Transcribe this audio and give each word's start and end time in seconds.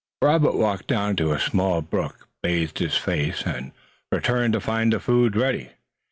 Robert 0.23 0.55
walked 0.55 0.87
down 0.87 1.15
to 1.17 1.31
a 1.31 1.39
small 1.39 1.83
brook, 1.83 2.27
bathed 2.41 2.79
his 2.79 2.97
face, 2.97 3.43
and 3.45 3.71
returned 4.11 4.53
to 4.53 4.59
find 4.59 4.91
the 4.91 4.99
food 4.99 5.35
ready. 5.35 5.73